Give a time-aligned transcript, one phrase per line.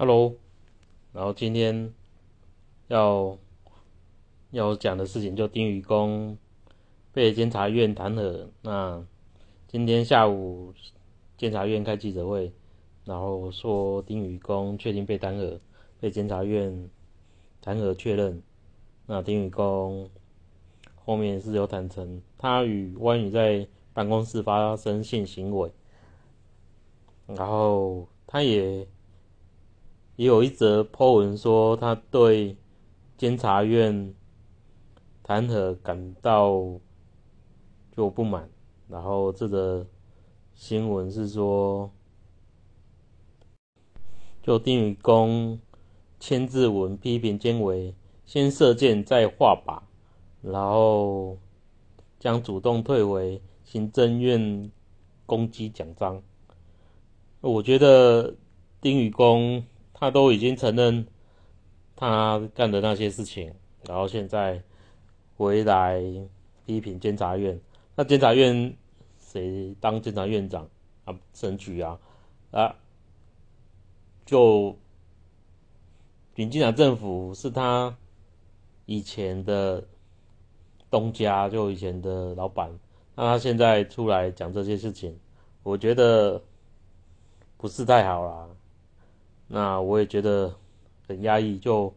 [0.00, 0.36] Hello，
[1.12, 1.92] 然后今天
[2.86, 3.36] 要
[4.52, 6.38] 要讲的事情就丁宇公
[7.12, 8.46] 被监察院弹劾。
[8.62, 9.04] 那
[9.66, 10.72] 今天下午
[11.36, 12.52] 监察院开记者会，
[13.04, 15.58] 然后说丁宇公确定被弹劾，
[15.98, 16.88] 被监察院
[17.60, 18.40] 弹劾确认。
[19.04, 20.08] 那丁宇公
[20.94, 25.72] 后面是有坦诚，他与关羽在办公室发生性行为，
[27.26, 28.86] 然后他也。
[30.18, 32.56] 也有一则 po 文说，他对
[33.16, 34.12] 监察院
[35.22, 36.60] 弹劾感到
[37.92, 38.50] 就不满。
[38.88, 39.86] 然后这则
[40.54, 41.88] 新闻是说，
[44.42, 45.56] 就丁宇公
[46.18, 47.94] 签字文批评监委
[48.26, 49.80] 先射箭再画靶，
[50.42, 51.38] 然后
[52.18, 54.68] 将主动退回行政院
[55.26, 56.20] 攻击奖章。
[57.40, 58.34] 我觉得
[58.80, 59.64] 丁宇公。
[59.98, 61.06] 他都已经承认
[61.96, 63.52] 他干的那些事情，
[63.84, 64.62] 然后现在
[65.36, 66.00] 回来
[66.64, 67.60] 批评监察院。
[67.96, 68.76] 那监察院
[69.18, 70.68] 谁当监察院长
[71.04, 71.18] 啊？
[71.34, 71.98] 审举啊
[72.52, 72.76] 啊！
[74.24, 74.76] 就
[76.36, 77.96] 民进党政府是他
[78.86, 79.82] 以前的
[80.88, 82.70] 东家，就以前的老板。
[83.16, 85.18] 那他现在出来讲这些事情，
[85.64, 86.40] 我觉得
[87.56, 88.48] 不是太好啦。
[89.50, 90.54] 那我也觉得
[91.06, 91.92] 很压抑，就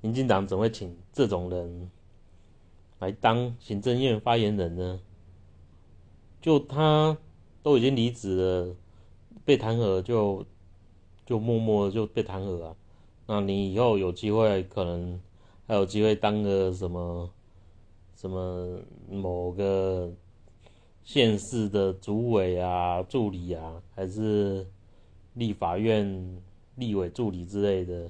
[0.00, 1.90] 民进党怎么会请这种人
[3.00, 5.00] 来当行政院发言人呢？
[6.40, 7.18] 就他
[7.60, 8.76] 都已经离职了，
[9.44, 10.46] 被弹劾就
[11.24, 12.76] 就默默就被弹劾啊。
[13.26, 15.20] 那你以后有机会，可能
[15.66, 17.28] 还有机会当个什么
[18.14, 18.78] 什么
[19.10, 20.12] 某个
[21.02, 24.64] 县市的主委啊、助理啊，还是
[25.34, 26.40] 立法院？
[26.76, 28.08] 立委助理之类的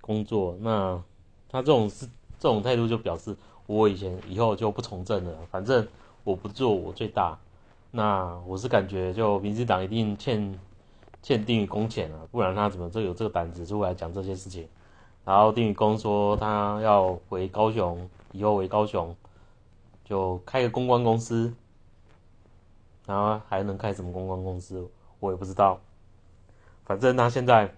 [0.00, 1.02] 工作，那
[1.48, 2.06] 他这种是
[2.38, 3.36] 这种态度，就表示
[3.66, 5.32] 我以前以后就不从政了。
[5.50, 5.86] 反正
[6.24, 7.38] 我不做，我最大。
[7.90, 10.58] 那我是感觉，就民进党一定欠
[11.22, 14.66] 欠丁宇公钱了，不然他怎么就有这个胆子出来讲这些事情？
[15.24, 19.14] 然后丁宇公说他要回高雄，以后回高雄
[20.04, 21.54] 就开个公关公司，
[23.06, 25.78] 然后还能开什么公关公司，我也不知道。
[26.92, 27.74] 反正他现在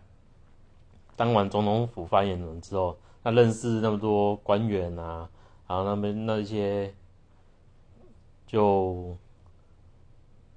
[1.15, 5.31] 当完总统府发言人之后，他认识那么多官员啊，
[5.69, 6.93] 然后那边那些
[8.45, 9.17] 就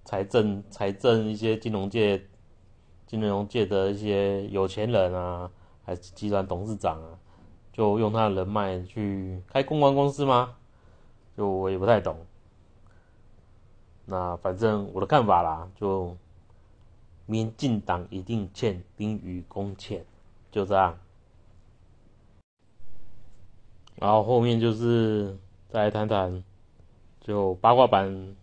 [0.03, 2.19] 财政、财政一些金融界、
[3.05, 5.47] 金融界的一些有钱人啊，
[5.85, 7.09] 还是集团董事长啊，
[7.71, 10.55] 就用他的人脉去开公关公司吗？
[11.37, 12.17] 就我也不太懂。
[14.05, 16.17] 那反正我的看法啦，就。
[17.29, 20.05] 民进党一定欠丁宇公钱，
[20.49, 20.97] 就这样。
[23.97, 26.41] 然后后面就是再来谈谈，
[27.19, 28.35] 就八卦版，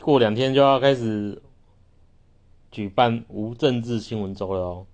[0.00, 1.40] 过两天就要开始
[2.72, 4.86] 举办无政治新闻周了哦，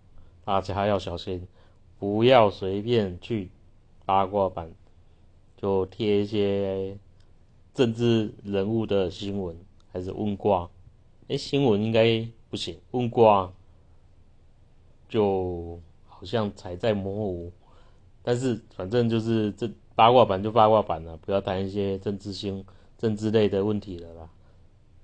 [0.45, 1.49] 大家要小心，
[1.99, 3.51] 不要随便去
[4.05, 4.71] 八卦版
[5.57, 6.99] 就贴一些
[7.73, 9.57] 政治人物的新闻，
[9.91, 10.69] 还是问卦。
[11.29, 12.29] 哎，新闻应该。
[12.57, 13.53] 不行，问卦
[15.11, 17.53] 就好像才在模糊，
[18.23, 22.65] 但是反正就是这八卦版就八卦版了，不要谈一些政治性、
[22.97, 24.31] 政治类的问题了啦。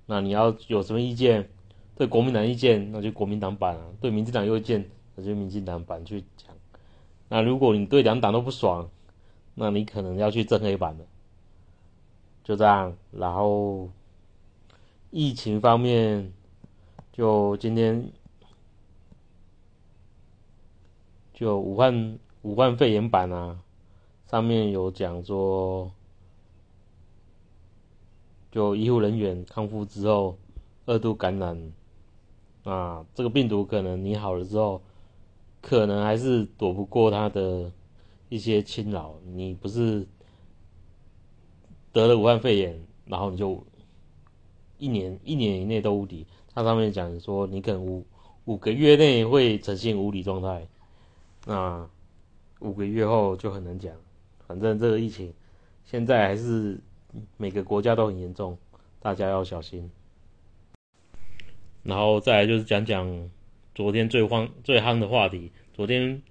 [0.07, 1.47] 那你要有什么意见，
[1.95, 6.55] 对国民党意见，那就国民党版；对民进党有意见，那就民进党版去讲。
[7.29, 8.89] 那如果你对两党都不爽，
[9.53, 11.05] 那你可能要去正黑版了。
[12.43, 13.91] 就这样，然后
[15.11, 16.33] 疫情方面。
[17.13, 18.11] 就今天，
[21.31, 23.59] 就武汉武汉肺炎版啊，
[24.25, 25.91] 上面有讲说，
[28.51, 30.39] 就医护人员康复之后
[30.87, 31.71] 二度感染，
[32.63, 34.81] 啊，这个病毒可能你好了之后，
[35.61, 37.71] 可能还是躲不过它的
[38.27, 39.13] 一些侵扰。
[39.23, 40.07] 你不是
[41.91, 43.63] 得了武汉肺炎，然后你就
[44.79, 46.25] 一年一年以内都无敌。
[46.55, 48.05] 它上面讲说，你可能五
[48.45, 50.67] 五个月内会呈现无理状态，
[51.47, 51.89] 那
[52.59, 53.91] 五个月后就很难讲。
[54.47, 55.33] 反正这个疫情
[55.83, 56.79] 现在还是
[57.37, 58.57] 每个国家都很严重，
[58.99, 59.89] 大家要小心。
[61.81, 63.29] 然后再来就是讲讲
[63.73, 66.21] 昨天最慌最夯的话题，昨天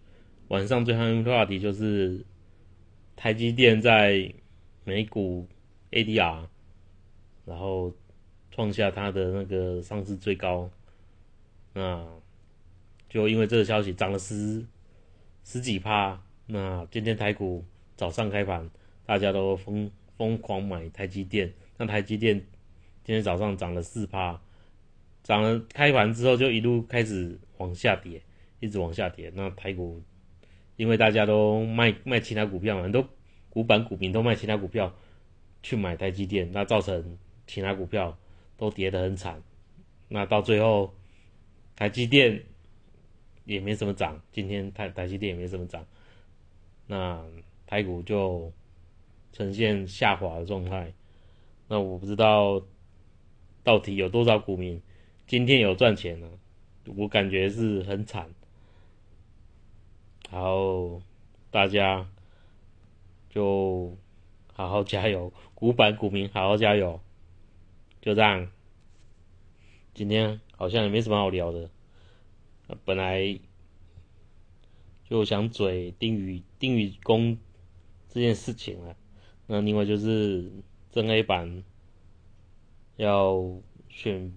[0.48, 2.24] 晚上最夯的话题就是
[3.16, 4.32] 台积电在
[4.84, 5.48] 美股
[5.90, 6.46] ADR，
[7.44, 7.92] 然后。
[8.52, 10.70] 创下它的那个上市最高，
[11.72, 12.06] 那
[13.08, 14.64] 就因为这个消息涨了十
[15.42, 16.22] 十几趴。
[16.46, 17.64] 那今天台股
[17.96, 18.68] 早上开盘，
[19.06, 22.38] 大家都疯疯狂买台积电，那台积电
[23.04, 24.38] 今天早上涨了四趴，
[25.22, 28.20] 涨了开盘之后就一路开始往下跌，
[28.60, 29.32] 一直往下跌。
[29.34, 30.02] 那台股
[30.76, 33.08] 因为大家都卖卖其他股票嘛，很多
[33.48, 34.94] 股板股民都卖其他股票
[35.62, 37.16] 去买台积电，那造成
[37.46, 38.18] 其他股票
[38.62, 39.42] 都跌得很惨。
[40.06, 40.94] 那到最后
[41.74, 42.44] 台积电
[43.44, 45.84] 也没什么涨，今天台台积电也没什么涨。
[46.86, 47.20] 那
[47.66, 48.52] 台股就
[49.32, 50.94] 呈现下滑的状态，
[51.66, 52.62] 那我不知道
[53.64, 54.80] 到底有多少股民
[55.26, 56.30] 今天有赚钱呢？
[56.96, 58.30] 我感觉是很惨。
[60.30, 61.02] 然后
[61.50, 62.08] 大家
[63.28, 63.96] 就
[64.52, 67.00] 好好加油，股板股民好好加油，
[68.02, 68.50] 就这样。
[69.94, 71.70] 今天好像也没什么好聊的，
[72.84, 73.40] 本来。
[75.04, 77.36] 就想嘴丁宇丁宇公
[78.08, 78.96] 这件事情了，
[79.46, 80.50] 那另外就是
[80.90, 81.64] 正 A 版
[82.96, 83.60] 要
[83.90, 84.32] 选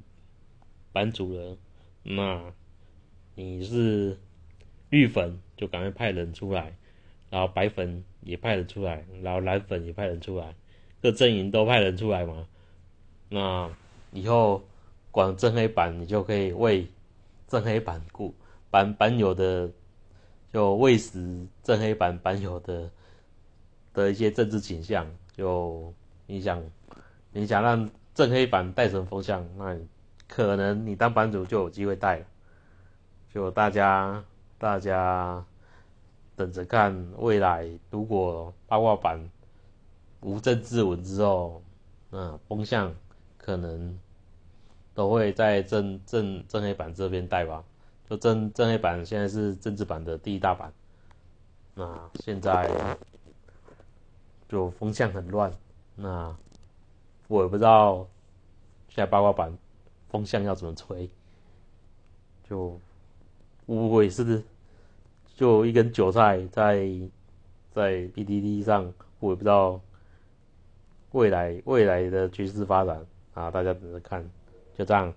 [0.92, 1.58] 版主任，
[2.04, 2.54] 那
[3.36, 4.20] 你是
[4.90, 6.78] 绿粉就赶快派人出来，
[7.30, 10.56] 然后白粉也派人出来，然后蓝粉也派人出来，
[11.02, 12.50] 各阵营都派人出来嘛，
[13.30, 13.70] 那
[14.12, 14.62] 以后
[15.12, 16.88] 管正黑板你就可以为
[17.48, 18.34] 正黑版股
[18.70, 19.70] 版版友的。
[20.54, 22.90] 就喂食正黑板版友的
[23.94, 25.94] 的一些政治倾向，就
[26.28, 26.64] 你想
[27.34, 29.78] 你想让正黑板带成风向，那
[30.30, 32.26] 可能你当版主就有机会带了。
[33.34, 34.24] 就大家
[34.58, 35.46] 大家
[36.38, 39.30] 等着看未来，如果八卦版
[40.22, 41.62] 无政治文之后，
[42.10, 42.96] 那风向
[43.46, 43.96] 可能
[44.96, 47.64] 都会在正正正黑板这边带吧。
[48.10, 50.74] 就正正黑板现在是政治版的第一大版，
[51.76, 52.98] 那现在
[54.48, 55.52] 就风向很乱，
[55.96, 56.36] 那
[57.28, 58.08] 我也不知道
[58.90, 59.56] 现在八卦版
[60.10, 61.10] 风向要怎么吹，
[62.48, 62.80] 就
[63.66, 64.44] 我也是
[65.36, 66.88] 就一根韭菜在
[67.72, 69.82] 在 p d d 上，我也不知道
[71.12, 73.04] 未来未来的局势发展
[73.36, 74.28] 啊，大家等着看，
[74.76, 75.14] 就这样。